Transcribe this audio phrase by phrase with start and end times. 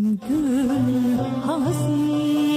[0.00, 0.68] Gül
[1.46, 2.49] hazin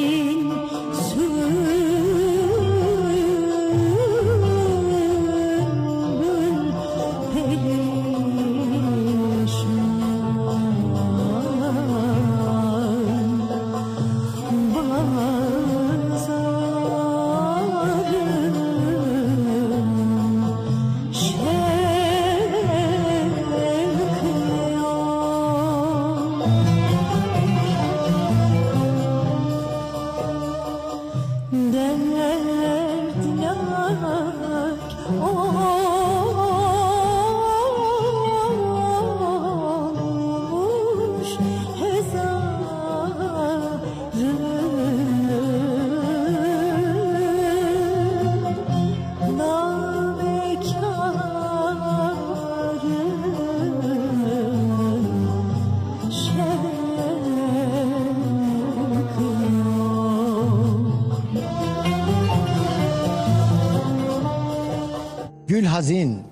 [65.84, 66.24] hazin,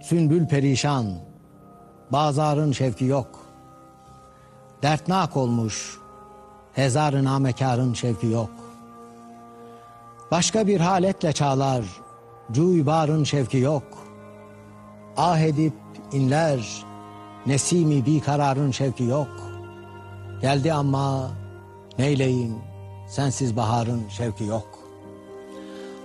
[0.00, 1.06] sünbül perişan,
[2.12, 3.46] bazarın şevki yok.
[4.82, 5.98] Dertnak olmuş,
[6.72, 8.50] hezarı namekarın şevki yok.
[10.30, 11.84] Başka bir haletle çağlar,
[12.52, 13.84] cuybarın şevki yok.
[15.16, 15.74] Ah edip
[16.12, 16.84] inler,
[17.46, 19.28] nesimi bir kararın şevki yok.
[20.40, 21.30] Geldi ama
[21.98, 22.54] neyleyim,
[23.08, 24.78] sensiz baharın şevki yok.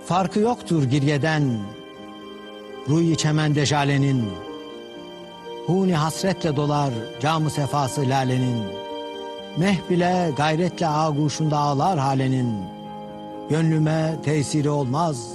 [0.06, 1.58] Farkı yoktur girgeden,
[2.88, 4.24] Ruhi çemende jalenin,
[5.66, 8.62] Huni hasretle dolar camı sefası lalenin,
[9.56, 12.54] Meh bile gayretle ağuşunda ağlar halenin,
[13.50, 15.28] Gönlüme tesiri olmaz,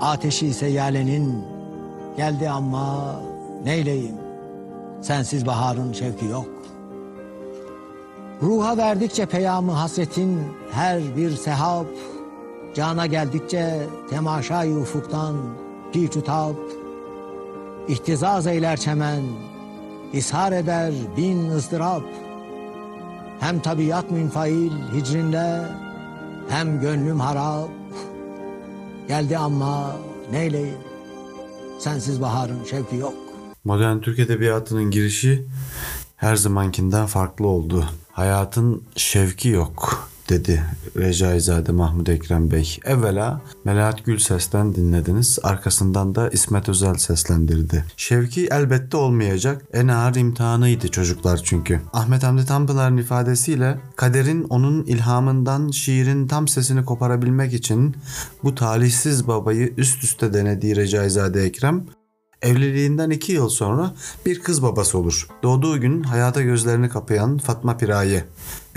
[0.00, 1.44] ateşi ise yalenin,
[2.16, 3.20] Geldi ama
[3.64, 4.16] neyleyim,
[5.02, 6.48] sensiz baharın şevki yok.
[8.42, 10.40] Ruha verdikçe peyamı hasretin
[10.72, 11.86] her bir sehap,
[12.74, 15.36] Cana geldikçe temaşayı ufuktan
[15.92, 16.56] piçutap,
[17.88, 19.22] İhtizaz eyler çemen,
[20.12, 22.02] ishar eder bin ızdırap.
[23.40, 25.68] Hem tabiat münfail hicrində,
[26.48, 27.68] hem gönlüm harap.
[29.08, 29.96] Geldi ama
[30.32, 30.78] neyleyim,
[31.78, 33.14] sensiz baharın şevki yok.
[33.64, 35.46] Modern Türk Edebiyatı'nın girişi
[36.16, 37.84] her zamankinden farklı oldu.
[38.12, 40.64] Hayatın şevki yok dedi
[40.96, 42.76] Recaizade Mahmud Ekrem Bey.
[42.84, 45.38] Evvela Melahat Gülses'ten dinlediniz.
[45.42, 47.84] Arkasından da İsmet Özel seslendirdi.
[47.96, 49.62] Şevki elbette olmayacak.
[49.72, 51.80] En ağır imtihanıydı çocuklar çünkü.
[51.92, 57.96] Ahmet Hamdi Tanpınar'ın ifadesiyle kaderin onun ilhamından şiirin tam sesini koparabilmek için
[58.44, 61.86] bu talihsiz babayı üst üste denediği Recaizade Ekrem
[62.42, 63.94] Evliliğinden iki yıl sonra
[64.26, 65.28] bir kız babası olur.
[65.42, 68.24] Doğduğu gün hayata gözlerini kapayan Fatma Piraye.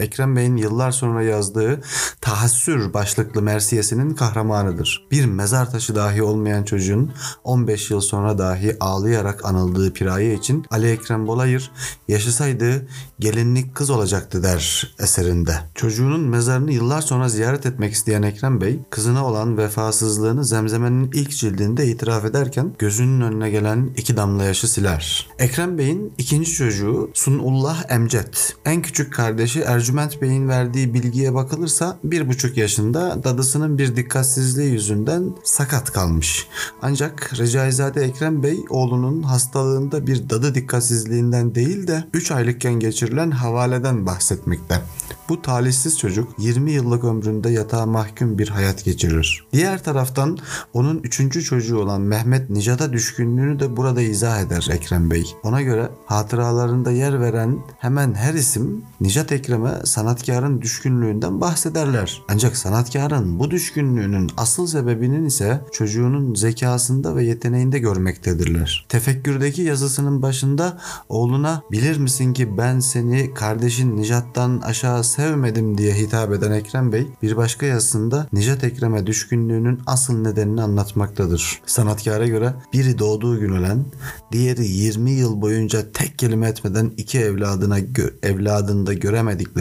[0.02, 1.82] Ekrem Bey'in yıllar sonra yazdığı
[2.22, 5.08] Tahassür başlıklı mersiyesinin kahramanıdır.
[5.12, 7.12] Bir mezar taşı dahi olmayan çocuğun
[7.44, 11.72] 15 yıl sonra dahi ağlayarak anıldığı Piraye için Ali Ekrem Bolayır
[12.08, 12.88] yaşasaydı
[13.20, 15.56] gelinlik kız olacaktı der eserinde.
[15.76, 21.88] Çocuğunun mezarını yıllar sonra ziyaret etmek isteyen Ekrem Bey kızına olan vefasızlığını Zemzeme'nin ilk cildinde
[21.88, 25.30] itiraf ederken gözünün önüne gelen iki damla yaşı siler.
[25.40, 28.56] Ekrem Bey'in ikinci çocuğu Sunullah Emcet.
[28.66, 35.36] En küçük kardeşi Ercüment Bey'in verdiği bilgiye bakılırsa bir buçuk yaşında dadısının bir dikkatsizliği yüzünden
[35.44, 36.48] sakat kalmış.
[36.82, 44.06] Ancak Recaizade Ekrem Bey oğlunun hastalığında bir dadı dikkatsizliğinden değil de 3 aylıkken geçirilen havaleden
[44.06, 44.82] bahsetmekte.
[45.30, 49.46] Bu talihsiz çocuk 20 yıllık ömründe yatağa mahkum bir hayat geçirir.
[49.54, 50.38] Diğer taraftan
[50.74, 55.36] onun üçüncü çocuğu olan Mehmet Nicat'a düşkünlüğünü de burada izah eder Ekrem Bey.
[55.44, 62.22] Ona göre hatıralarında yer veren hemen her isim Nicat Ekrem'e sanatkarın düşkünlüğünden bahsederler.
[62.30, 68.86] Ancak sanatkarın bu düşkünlüğünün asıl sebebinin ise çocuğunun zekasında ve yeteneğinde görmektedirler.
[68.90, 70.78] Tefekkürdeki yazısının başında
[71.10, 77.08] oğluna bilir misin ki ben seni kardeşin Nicat'tan aşağı sevmedim diye hitap eden Ekrem Bey
[77.22, 81.62] bir başka yazısında Nicat Ekrem'e düşkünlüğünün asıl nedenini anlatmaktadır.
[81.66, 83.86] Sanatkara göre biri doğduğu gün ölen,
[84.32, 87.78] diğeri 20 yıl boyunca tek kelime etmeden iki evladına
[88.24, 88.94] evladında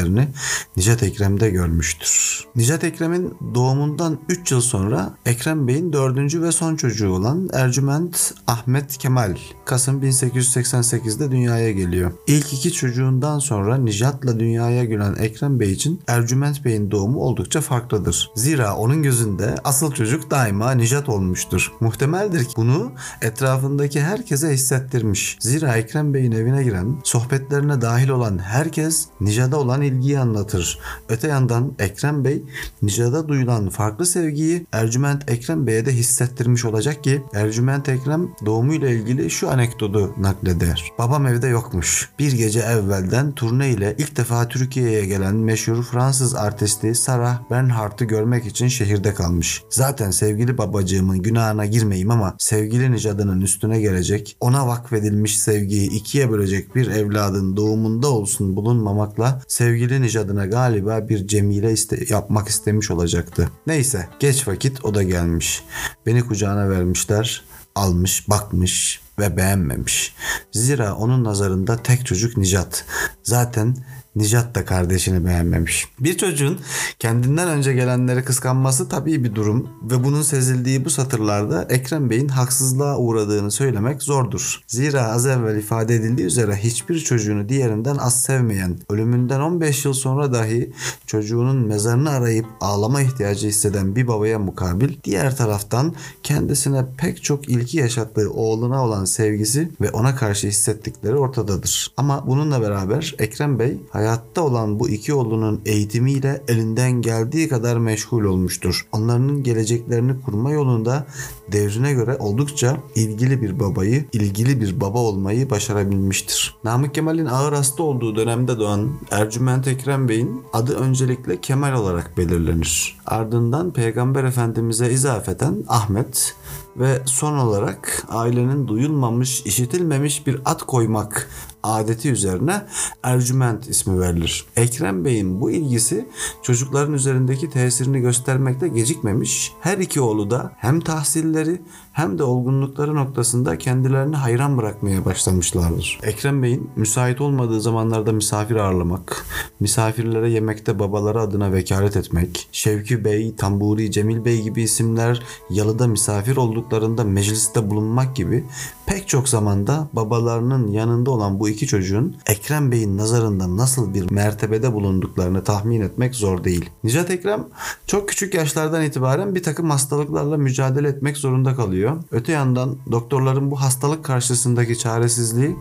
[0.00, 0.28] göremediklerini
[0.76, 2.44] Nicat Ekrem'de görmüştür.
[2.56, 8.98] Nicat Ekrem'in doğumundan 3 yıl sonra Ekrem Bey'in dördüncü ve son çocuğu olan Ercüment Ahmet
[8.98, 12.12] Kemal Kasım 1888'de dünyaya geliyor.
[12.26, 18.30] İlk iki çocuğundan sonra Nicat'la dünyaya Ekrem Ekrem Bey için Ercüment Bey'in doğumu oldukça farklıdır.
[18.34, 21.72] Zira onun gözünde asıl çocuk daima Nijat olmuştur.
[21.80, 22.92] Muhtemeldir ki bunu
[23.22, 25.36] etrafındaki herkese hissettirmiş.
[25.40, 30.78] Zira Ekrem Bey'in evine giren, sohbetlerine dahil olan herkes Nijat'a olan ilgiyi anlatır.
[31.08, 32.42] Öte yandan Ekrem Bey
[32.82, 39.30] Nijat'a duyulan farklı sevgiyi Ercüment Ekrem Bey'e de hissettirmiş olacak ki Ercüment Ekrem doğumuyla ilgili
[39.30, 40.92] şu anekdotu nakleder.
[40.98, 42.10] Babam evde yokmuş.
[42.18, 48.46] Bir gece evvelden turne ile ilk defa Türkiye'ye gelen meşhur Fransız artisti Sarah Bernhardt'ı görmek
[48.46, 49.62] için şehirde kalmış.
[49.70, 56.74] Zaten sevgili babacığımın günahına girmeyeyim ama sevgili Nijad'ının üstüne gelecek, ona vakfedilmiş sevgiyi ikiye bölecek
[56.74, 59.42] bir evladın doğumunda olsun bulunmamakla
[59.80, 63.50] sevgili Nijad'ına galiba bir cemile iste yapmak istemiş olacaktı.
[63.66, 65.62] Neyse geç vakit o da gelmiş.
[66.06, 67.44] Beni kucağına vermişler,
[67.74, 70.14] almış, bakmış ve beğenmemiş.
[70.52, 72.84] Zira onun nazarında tek çocuk Nijat.
[73.22, 73.76] Zaten
[74.16, 75.88] Nijat da kardeşini beğenmemiş.
[76.00, 76.58] Bir çocuğun
[76.98, 82.98] kendinden önce gelenleri kıskanması tabii bir durum ve bunun sezildiği bu satırlarda Ekrem Bey'in haksızlığa
[82.98, 84.60] uğradığını söylemek zordur.
[84.66, 90.32] Zira az evvel ifade edildiği üzere hiçbir çocuğunu diğerinden az sevmeyen, ölümünden 15 yıl sonra
[90.32, 90.72] dahi
[91.06, 97.78] çocuğunun mezarını arayıp ağlama ihtiyacı hisseden bir babaya mukabil diğer taraftan kendisine pek çok ilgi
[97.78, 101.92] yaşattığı oğluna olan sevgisi ve ona karşı hissettikleri ortadadır.
[101.96, 108.24] Ama bununla beraber Ekrem Bey hayatta olan bu iki oğlunun eğitimiyle elinden geldiği kadar meşgul
[108.24, 108.86] olmuştur.
[108.92, 111.06] Onların geleceklerini kurma yolunda
[111.52, 116.54] devrine göre oldukça ilgili bir babayı, ilgili bir baba olmayı başarabilmiştir.
[116.64, 122.98] Namık Kemal'in ağır hasta olduğu dönemde doğan Ercüment Ekrem Bey'in adı öncelikle Kemal olarak belirlenir.
[123.06, 126.34] Ardından Peygamber Efendimiz'e izafeten Ahmet
[126.76, 131.28] ve son olarak ailenin duyulmamış, işitilmemiş bir ad koymak
[131.62, 132.66] adeti üzerine
[133.02, 134.44] Ercüment ismi verilir.
[134.56, 136.08] Ekrem Bey'in bu ilgisi
[136.42, 139.52] çocukların üzerindeki tesirini göstermekte gecikmemiş.
[139.60, 141.62] Her iki oğlu da hem tahsilleri
[142.00, 146.00] hem de olgunlukları noktasında kendilerini hayran bırakmaya başlamışlardır.
[146.02, 149.26] Ekrem Bey'in müsait olmadığı zamanlarda misafir ağırlamak,
[149.60, 156.36] misafirlere yemekte babaları adına vekalet etmek, Şevki Bey, Tamburi, Cemil Bey gibi isimler yalıda misafir
[156.36, 158.44] olduklarında mecliste bulunmak gibi
[158.86, 164.72] pek çok zamanda babalarının yanında olan bu iki çocuğun Ekrem Bey'in nazarında nasıl bir mertebede
[164.72, 166.70] bulunduklarını tahmin etmek zor değil.
[166.84, 167.48] Nicat Ekrem
[167.86, 171.89] çok küçük yaşlardan itibaren bir takım hastalıklarla mücadele etmek zorunda kalıyor.
[172.10, 175.56] Öte yandan doktorların bu hastalık karşısındaki çaresizliği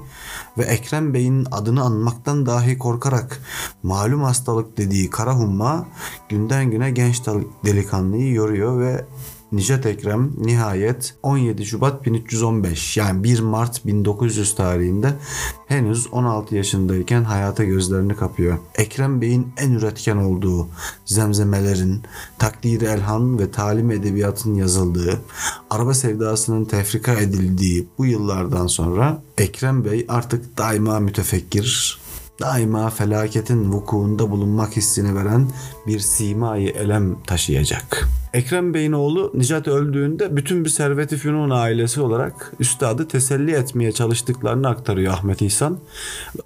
[0.58, 3.42] ve Ekrem Bey'in adını anmaktan dahi korkarak
[3.84, 5.88] malum hastalık dediği kara humma
[6.30, 7.26] günden güne genç
[7.66, 9.06] delikanlıyı yoruyor ve
[9.52, 15.14] Nijat Ekrem nihayet 17 Şubat 1315 yani 1 Mart 1900 tarihinde
[15.68, 18.58] henüz 16 yaşındayken hayata gözlerini kapıyor.
[18.76, 20.68] Ekrem Bey'in en üretken olduğu
[21.06, 22.04] zemzemelerin,
[22.38, 25.22] takdiri elhan ve talim edebiyatın yazıldığı,
[25.70, 32.00] araba sevdasının tefrika edildiği bu yıllardan sonra Ekrem Bey artık daima mütefekkir,
[32.42, 35.48] daima felaketin vukuunda bulunmak hissini veren
[35.88, 38.10] bir simayı elem taşıyacak.
[38.34, 44.68] Ekrem Bey'in oğlu Nicat öldüğünde bütün bir serveti fünun ailesi olarak üstadı teselli etmeye çalıştıklarını
[44.68, 45.80] aktarıyor Ahmet İhsan.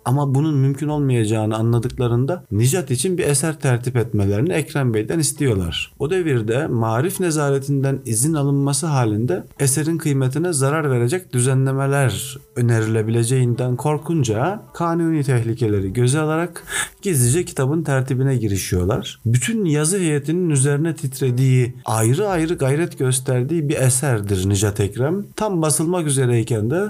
[0.05, 5.93] Ama bunun mümkün olmayacağını anladıklarında Nicat için bir eser tertip etmelerini Ekrem Bey'den istiyorlar.
[5.99, 15.23] O devirde marif nezaretinden izin alınması halinde eserin kıymetine zarar verecek düzenlemeler önerilebileceğinden korkunca kanuni
[15.23, 16.63] tehlikeleri göze alarak
[17.01, 19.21] gizlice kitabın tertibine girişiyorlar.
[19.25, 25.25] Bütün yazı heyetinin üzerine titrediği ayrı ayrı gayret gösterdiği bir eserdir Nijat Ekrem.
[25.35, 26.81] Tam basılmak üzereyken de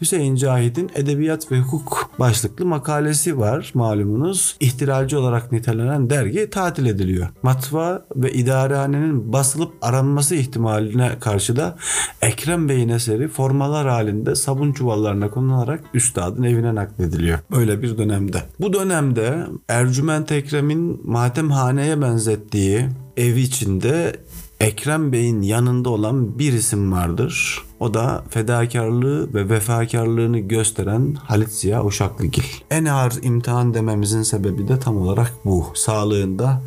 [0.00, 4.56] Hüseyin Cahit'in Edebiyat ve Hukuk başlıklı makalesi var malumunuz.
[4.60, 7.28] İhtiralci olarak nitelenen dergi tatil ediliyor.
[7.42, 11.76] Matbaa ve idarehanenin basılıp aranması ihtimaline karşı da
[12.22, 17.38] Ekrem Bey'in eseri formalar halinde sabun çuvallarına konularak üstadın evine naklediliyor.
[17.50, 18.42] Böyle bir dönemde.
[18.60, 24.16] Bu dönemde Ercüment Ekrem'in matemhaneye benzettiği evi içinde
[24.60, 27.62] Ekrem Bey'in yanında olan bir isim vardır.
[27.80, 32.42] O da fedakarlığı ve vefakarlığını gösteren Halit Ziya Uşaklıgil.
[32.70, 35.66] En ağır imtihan dememizin sebebi de tam olarak bu.
[35.74, 36.62] Sağlığında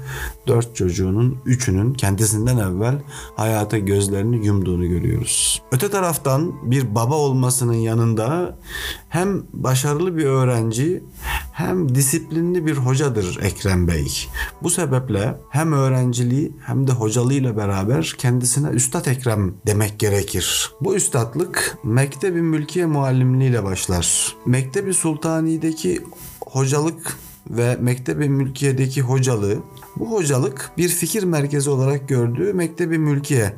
[0.47, 3.01] dört çocuğunun üçünün kendisinden evvel
[3.35, 5.61] hayata gözlerini yumduğunu görüyoruz.
[5.71, 8.57] Öte taraftan bir baba olmasının yanında
[9.09, 11.03] hem başarılı bir öğrenci
[11.51, 14.27] hem disiplinli bir hocadır Ekrem Bey.
[14.63, 20.71] Bu sebeple hem öğrenciliği hem de hocalığıyla beraber kendisine Üstad Ekrem demek gerekir.
[20.81, 24.35] Bu üstadlık Mektebi Mülkiye muallimliğiyle başlar.
[24.45, 26.01] Mektebi Sultani'deki
[26.45, 27.17] hocalık
[27.49, 29.57] ve Mektebi Mülkiye'deki hocalığı
[29.95, 33.53] bu hocalık bir fikir merkezi olarak gördüğü Mektebi Mülkiye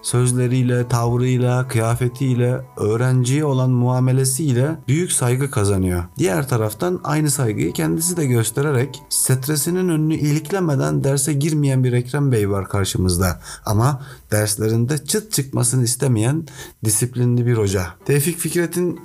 [0.01, 6.03] sözleriyle, tavrıyla, kıyafetiyle, öğrenciye olan muamelesiyle büyük saygı kazanıyor.
[6.17, 12.49] Diğer taraftan aynı saygıyı kendisi de göstererek stresinin önünü iliklemeden derse girmeyen bir Ekrem Bey
[12.49, 13.39] var karşımızda.
[13.65, 14.01] Ama
[14.31, 16.47] derslerinde çıt çıkmasını istemeyen
[16.85, 17.87] disiplinli bir hoca.
[18.05, 18.99] Tevfik Fikret'in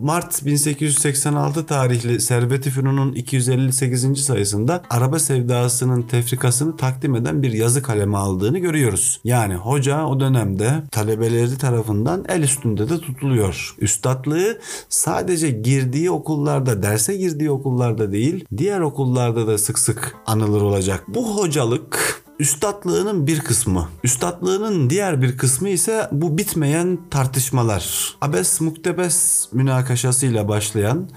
[0.00, 4.24] Mart 1886 tarihli Servet-i Fünun'un 258.
[4.24, 9.20] sayısında araba sevdasının tefrikasını takdim eden bir yazı kalemi aldığını görüyoruz.
[9.24, 13.74] Yani hoca o dönemde talebeleri tarafından el üstünde de tutuluyor.
[13.78, 14.58] Üstadlığı
[14.88, 21.04] sadece girdiği okullarda, derse girdiği okullarda değil, diğer okullarda da sık sık anılır olacak.
[21.08, 23.88] Bu hocalık üstadlığının bir kısmı.
[24.04, 28.14] Üstadlığının diğer bir kısmı ise bu bitmeyen tartışmalar.
[28.20, 31.08] Abes muktebes münakaşasıyla başlayan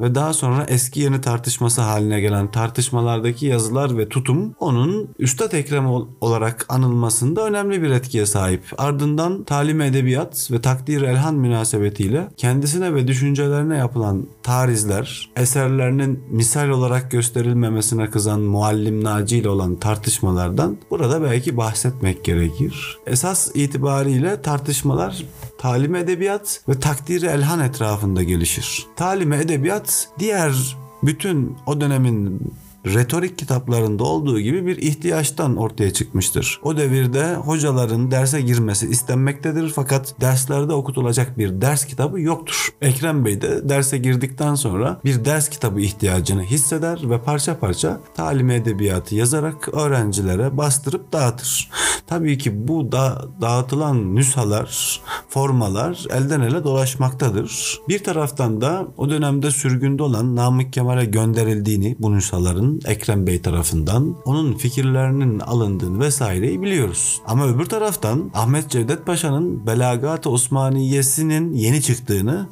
[0.00, 5.86] ve daha sonra eski yeni tartışması haline gelen tartışmalardaki yazılar ve tutum onun Üstad Ekrem
[6.20, 8.62] olarak anılmasında önemli bir etkiye sahip.
[8.78, 17.10] Ardından talim edebiyat ve takdir elhan münasebetiyle kendisine ve düşüncelerine yapılan tarizler, eserlerinin misal olarak
[17.10, 22.98] gösterilmemesine kızan muallim Naci ile olan tartışmalardan burada belki bahsetmek gerekir.
[23.06, 25.24] Esas itibariyle tartışmalar
[25.58, 28.86] talim edebiyat ve takdiri elhan etrafında gelişir.
[28.96, 32.40] Talim edebiyat diğer bütün o dönemin
[32.86, 36.60] retorik kitaplarında olduğu gibi bir ihtiyaçtan ortaya çıkmıştır.
[36.62, 42.68] O devirde hocaların derse girmesi istenmektedir fakat derslerde okutulacak bir ders kitabı yoktur.
[42.80, 48.50] Ekrem Bey de derse girdikten sonra bir ders kitabı ihtiyacını hisseder ve parça parça talim
[48.50, 51.70] edebiyatı yazarak öğrencilere bastırıp dağıtır.
[52.06, 57.80] Tabii ki bu da dağıtılan nüshalar, formalar elden ele dolaşmaktadır.
[57.88, 64.16] Bir taraftan da o dönemde sürgünde olan Namık Kemal'e gönderildiğini bu nüshaların Ekrem Bey tarafından
[64.24, 67.20] onun fikirlerinin alındığını vesaireyi biliyoruz.
[67.26, 72.48] Ama öbür taraftan Ahmet Cevdet Paşa'nın Belagat-ı Osmaniyesi'nin yeni çıktığını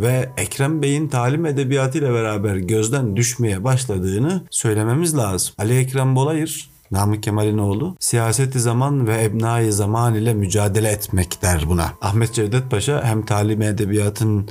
[0.00, 5.54] ve Ekrem Bey'in talim edebiyatı ile beraber gözden düşmeye başladığını söylememiz lazım.
[5.58, 11.64] Ali Ekrem Bolayır Namık Kemal'in oğlu siyaseti zaman ve ebnai zaman ile mücadele etmek der
[11.66, 11.92] buna.
[12.00, 14.48] Ahmet Cevdet Paşa hem talim edebiyatın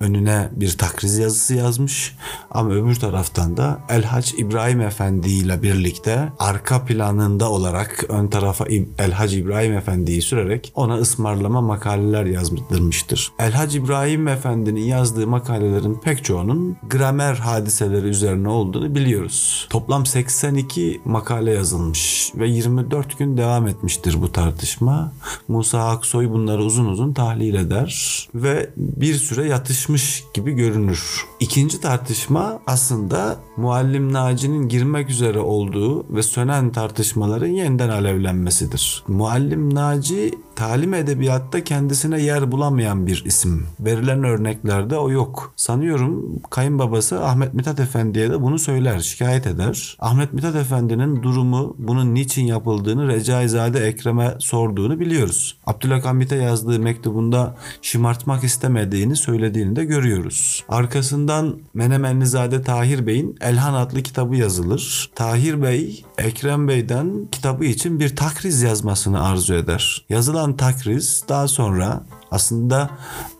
[0.00, 2.16] önüne bir takriz yazısı yazmış
[2.50, 8.64] ama öbür taraftan da Elhac İbrahim Efendi ile birlikte arka planında olarak ön tarafa
[8.98, 13.32] Elhac İbrahim Efendi'yi sürerek ona ısmarlama makaleler yazdırmıştır.
[13.38, 19.66] Elhac İbrahim Efendi'nin yazdığı makalelerin pek çoğunun gramer hadiseleri üzerine olduğunu biliyoruz.
[19.70, 25.12] Toplam 82 makale yazılmış yazılmış ve 24 gün devam etmiştir bu tartışma.
[25.48, 31.24] Musa Aksoy bunları uzun uzun tahlil eder ve bir süre yatışmış gibi görünür.
[31.40, 39.04] İkinci tartışma aslında Muallim Naci'nin girmek üzere olduğu ve sönen tartışmaların yeniden alevlenmesidir.
[39.08, 43.66] Muallim Naci talim edebiyatta kendisine yer bulamayan bir isim.
[43.80, 45.52] Verilen örneklerde o yok.
[45.56, 49.96] Sanıyorum kayınbabası Ahmet Mithat Efendi'ye de bunu söyler, şikayet eder.
[50.00, 55.58] Ahmet Mithat Efendi'nin durumu, bunun niçin yapıldığını Recaizade Ekrem'e sorduğunu biliyoruz.
[55.66, 60.64] Abdülhamit'e yazdığı mektubunda şımartmak istemediğini söylediğini de görüyoruz.
[60.68, 65.10] Arkasından Menemenlizade Tahir Bey'in Elhan adlı kitabı yazılır.
[65.14, 70.04] Tahir Bey Ekrem Bey'den kitabı için bir takriz yazmasını arzu eder.
[70.08, 72.90] Yazılan takriz daha sonra Aslında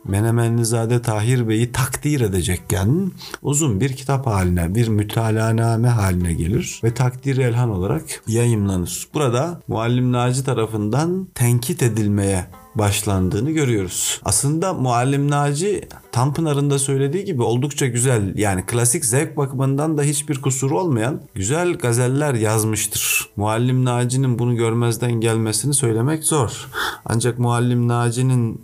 [0.05, 3.13] Menemenlizade Tahir Bey'i takdir edecekken
[3.43, 9.09] uzun bir kitap haline, bir mütalaname haline gelir ve takdir elhan olarak yayımlanır.
[9.15, 12.47] Burada Muallim Naci tarafından tenkit edilmeye
[12.79, 14.21] başlandığını görüyoruz.
[14.25, 20.43] Aslında Muallim Naci Tanpınar'ın da söylediği gibi oldukça güzel yani klasik zevk bakımından da hiçbir
[20.43, 23.31] kusuru olmayan güzel gazeller yazmıştır.
[23.37, 26.69] Muallim Naci'nin bunu görmezden gelmesini söylemek zor.
[27.05, 28.61] Ancak Muallim Naci'nin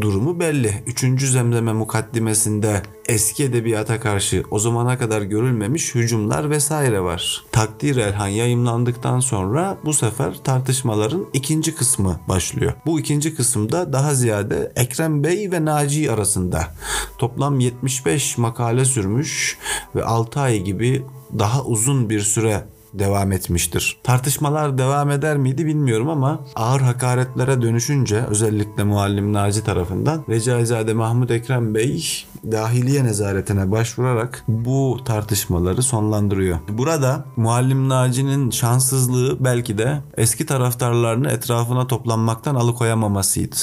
[0.00, 0.82] durumu belli.
[0.86, 7.44] Üçüncü zemzeme mukaddimesinde eski edebiyata karşı o zamana kadar görülmemiş hücumlar vesaire var.
[7.52, 12.72] Takdir Elhan yayımlandıktan sonra bu sefer tartışmaların ikinci kısmı başlıyor.
[12.86, 16.74] Bu ikinci kısımda daha ziyade Ekrem Bey ve Naci arasında
[17.18, 19.58] toplam 75 makale sürmüş
[19.94, 21.04] ve 6 ay gibi
[21.38, 22.64] daha uzun bir süre
[22.94, 23.98] devam etmiştir.
[24.02, 31.30] Tartışmalar devam eder miydi bilmiyorum ama ağır hakaretlere dönüşünce özellikle muallim Naci tarafından Recaizade Mahmut
[31.30, 36.58] Ekrem Bey dahiliye nezaretine başvurarak bu tartışmaları sonlandırıyor.
[36.68, 43.56] Burada muallim Naci'nin şanssızlığı belki de eski taraftarlarını etrafına toplanmaktan alıkoyamamasıydı.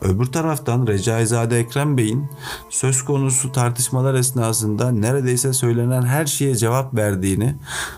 [0.00, 2.28] Öbür taraftan Recaizade Ekrem Bey'in
[2.70, 7.54] söz konusu tartışmalar esnasında neredeyse söylenen her şeye cevap verdiğini,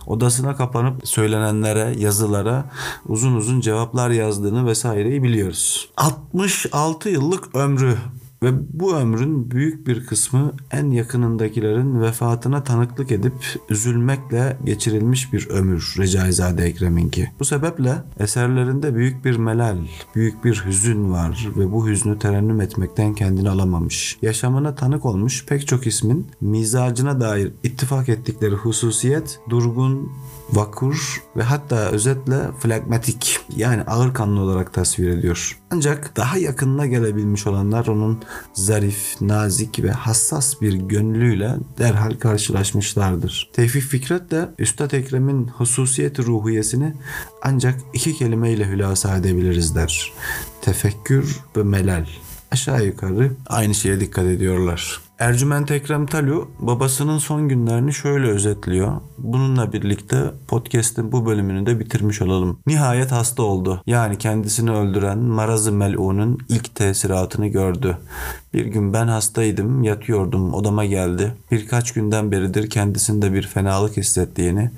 [0.07, 2.65] odasına kapanıp söylenenlere, yazılara
[3.07, 5.89] uzun uzun cevaplar yazdığını vesaireyi biliyoruz.
[5.97, 7.97] 66 yıllık ömrü
[8.43, 13.35] ve bu ömrün büyük bir kısmı en yakınındakilerin vefatına tanıklık edip
[13.69, 17.31] üzülmekle geçirilmiş bir ömür Recaizade Ekrem'inki.
[17.41, 19.77] Bu sebeple eserlerinde büyük bir melal,
[20.15, 24.19] büyük bir hüzün var ve bu hüznü terennüm etmekten kendini alamamış.
[24.23, 30.13] Yaşamına tanık olmuş pek çok ismin mizacına dair ittifak ettikleri hususiyet durgun,
[30.53, 35.59] vakur ve hatta özetle flagmatik yani ağır kanlı olarak tasvir ediyor.
[35.71, 38.19] Ancak daha yakınına gelebilmiş olanlar onun
[38.55, 43.51] zarif, nazik ve hassas bir gönlüyle derhal karşılaşmışlardır.
[43.53, 46.95] Tevfik Fikret de Üstad Ekrem'in hususiyeti ruhiyesini
[47.43, 50.13] ancak iki kelimeyle hülasa edebiliriz der.
[50.63, 52.07] Tefekkür ve melal.
[52.51, 55.01] Aşağı yukarı aynı şeye dikkat ediyorlar.
[55.23, 58.93] Ercüment Ekrem Talu babasının son günlerini şöyle özetliyor.
[59.19, 62.59] Bununla birlikte podcast'in bu bölümünü de bitirmiş olalım.
[62.67, 63.83] Nihayet hasta oldu.
[63.87, 67.99] Yani kendisini öldüren marazı melunun ilk tesiratını gördü.
[68.55, 71.35] Bir gün ben hastaydım, yatıyordum, odama geldi.
[71.51, 74.71] Birkaç günden beridir kendisinde bir fenalık hissettiğini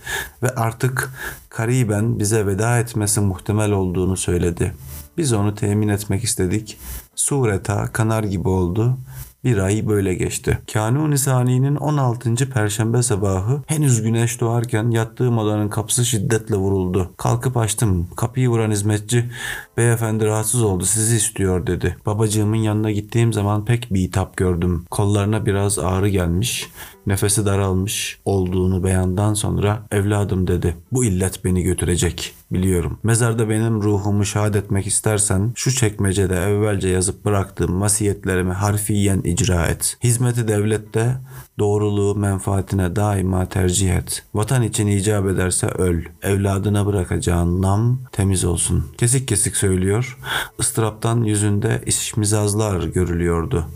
[0.42, 1.10] ve artık
[1.48, 4.74] kariben bize veda etmesi muhtemel olduğunu söyledi.
[5.18, 6.78] Biz onu temin etmek istedik.
[7.14, 8.98] Sureta kanar gibi oldu.
[9.44, 10.58] Bir ay böyle geçti.
[10.72, 12.50] Kanuni Sani'nin 16.
[12.50, 17.10] Perşembe sabahı henüz güneş doğarken yattığım odanın kapısı şiddetle vuruldu.
[17.16, 18.08] Kalkıp açtım.
[18.16, 19.30] Kapıyı vuran hizmetçi
[19.76, 21.96] beyefendi rahatsız oldu sizi istiyor dedi.
[22.06, 24.84] Babacığımın yanına gittiğim zaman pek bir hitap gördüm.
[24.90, 26.70] Kollarına biraz ağrı gelmiş.
[27.06, 30.76] Nefesi daralmış olduğunu beyandan sonra evladım dedi.
[30.92, 32.98] Bu illet beni götürecek biliyorum.
[33.02, 39.96] Mezarda benim ruhumu şahit etmek istersen şu çekmecede evvelce yazıp bıraktığım vasiyetlerimi harfiyen icra et.
[40.04, 41.16] Hizmeti devlette
[41.58, 44.24] doğruluğu menfaatine daima tercih et.
[44.34, 46.04] Vatan için icap ederse öl.
[46.22, 48.84] Evladına bırakacağın nam temiz olsun.
[48.98, 50.18] Kesik kesik söylüyor.
[50.58, 53.66] Istıraptan yüzünde işmizazlar görülüyordu.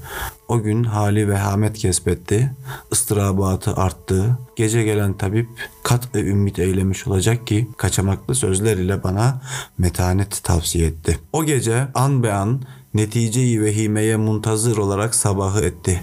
[0.48, 2.52] O gün hali vehamet kesbetti.
[2.92, 4.38] ıstırabatı arttı.
[4.56, 5.48] Gece gelen tabip
[5.82, 9.42] kat ve ümit eylemiş olacak ki kaçamaklı sözler ile bana
[9.78, 11.18] metanet tavsiye etti.
[11.32, 12.62] O gece an be an
[12.94, 16.02] neticeyi vehimeye muntazır olarak sabahı etti.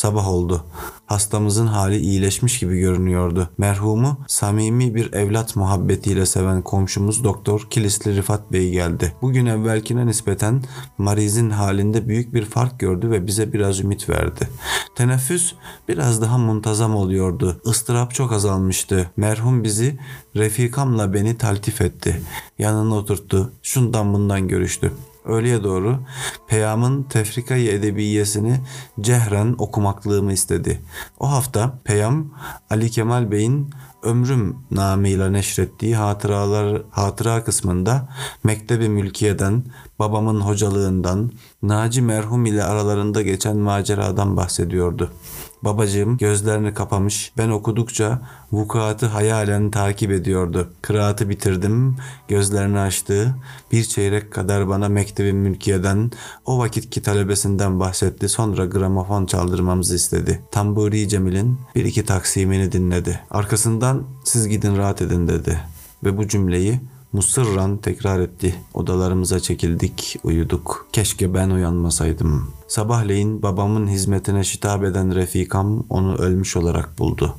[0.00, 0.64] Sabah oldu.
[1.06, 3.50] Hastamızın hali iyileşmiş gibi görünüyordu.
[3.58, 9.14] Merhumu samimi bir evlat muhabbetiyle seven komşumuz Doktor Kilisli Rifat Bey geldi.
[9.22, 10.62] Bugün evvelkine nispeten
[10.98, 14.48] marizin halinde büyük bir fark gördü ve bize biraz ümit verdi.
[14.94, 15.52] Teneffüs
[15.88, 17.60] biraz daha muntazam oluyordu.
[17.64, 19.10] Istırap çok azalmıştı.
[19.16, 19.98] Merhum bizi
[20.36, 22.22] refikamla beni taltif etti.
[22.58, 23.52] Yanına oturttu.
[23.62, 24.92] Şundan bundan görüştü.
[25.24, 25.98] Öğleye doğru
[26.48, 28.60] Peyam'ın Tefrikayı Edebiyesini
[29.00, 30.80] cehren okumaklığımı istedi.
[31.20, 32.30] O hafta Peyam
[32.70, 33.70] Ali Kemal Bey'in
[34.02, 38.08] Ömrüm namıyla neşrettiği hatıralar hatıra kısmında
[38.44, 39.64] Mektebi Mülkiye'den,
[39.98, 45.12] babamın hocalığından, Naci merhum ile aralarında geçen maceradan bahsediyordu.
[45.64, 47.32] Babacığım gözlerini kapamış.
[47.38, 50.72] Ben okudukça vukuatı hayalen takip ediyordu.
[50.82, 51.96] Kıraatı bitirdim.
[52.28, 53.34] Gözlerini açtı.
[53.72, 56.10] Bir çeyrek kadar bana Mektebi Mülkiye'den,
[56.44, 58.28] o vakitki talebesinden bahsetti.
[58.28, 60.42] Sonra gramofon çaldırmamızı istedi.
[60.50, 63.20] Tamburi Cemil'in bir iki taksimini dinledi.
[63.30, 65.60] Arkasından siz gidin rahat edin dedi.
[66.04, 66.80] Ve bu cümleyi
[67.12, 68.54] musırran tekrar etti.
[68.74, 70.86] Odalarımıza çekildik, uyuduk.
[70.92, 72.50] Keşke ben uyanmasaydım.
[72.68, 77.34] Sabahleyin babamın hizmetine şitap eden Refikam onu ölmüş olarak buldu.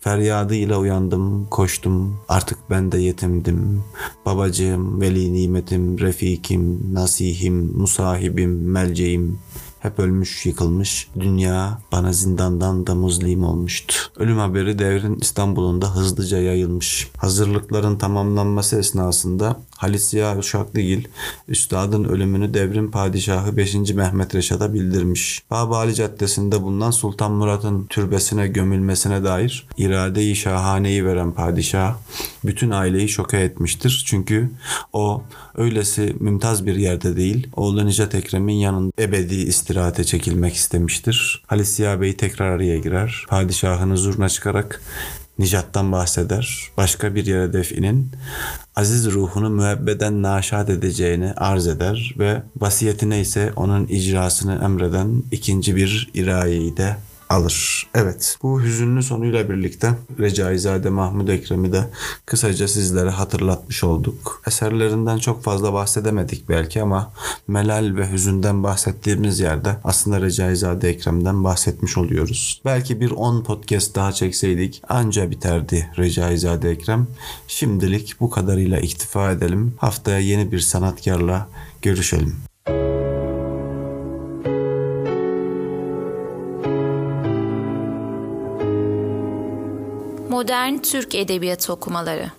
[0.00, 2.16] Feryadıyla uyandım, koştum.
[2.28, 3.84] Artık ben de yetimdim.
[4.26, 9.38] Babacığım, veli nimetim, refikim, nasihim, musahibim, melceğim
[9.86, 11.08] hep ölmüş, yıkılmış.
[11.20, 13.94] Dünya bana zindandan da muzlim olmuştu.
[14.16, 17.10] Ölüm haberi devrin İstanbul'unda hızlıca yayılmış.
[17.16, 21.04] Hazırlıkların tamamlanması esnasında Halis Ziya Uşaklıgil,
[21.48, 23.74] üstadın ölümünü devrin padişahı 5.
[23.74, 25.42] Mehmet Reşad'a bildirmiş.
[25.50, 31.96] Babali Caddesi'nde bulunan Sultan Murat'ın türbesine gömülmesine dair iradeyi şahaneyi veren padişah
[32.44, 34.04] bütün aileyi şoke etmiştir.
[34.06, 34.50] Çünkü
[34.92, 35.22] o
[35.54, 39.34] öylesi mümtaz bir yerde değil, oğlu Necat Ekrem'in yanında ebedi
[39.76, 41.42] istirahate çekilmek istemiştir.
[41.46, 43.26] Halis Ziya Bey tekrar araya girer.
[43.28, 44.82] Padişahın huzuruna çıkarak
[45.38, 46.58] Nicat'tan bahseder.
[46.76, 48.12] Başka bir yere definin
[48.76, 56.10] aziz ruhunu müebbeden naşat edeceğini arz eder ve vasiyetine ise onun icrasını emreden ikinci bir
[56.14, 56.96] irayeyi de
[57.28, 57.86] alır.
[57.94, 61.90] Evet bu hüzünlü sonuyla birlikte Recaizade Mahmud Ekrem'i de
[62.26, 64.42] kısaca sizlere hatırlatmış olduk.
[64.46, 67.12] Eserlerinden çok fazla bahsedemedik belki ama
[67.48, 72.60] melal ve hüzünden bahsettiğimiz yerde aslında Recaizade Ekrem'den bahsetmiş oluyoruz.
[72.64, 77.06] Belki bir 10 podcast daha çekseydik anca biterdi Recaizade Ekrem.
[77.48, 79.74] Şimdilik bu kadarıyla iktifa edelim.
[79.78, 81.48] Haftaya yeni bir sanatkarla
[81.82, 82.36] görüşelim.
[90.36, 92.30] Modern Türk Edebiyatı okumaları.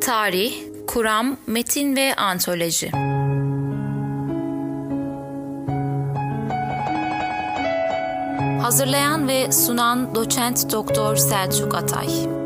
[0.00, 0.54] Tarih,
[0.86, 2.90] kuram, metin ve antoloji.
[8.62, 12.37] Hazırlayan ve sunan Doçent Doktor Selçuk Atay.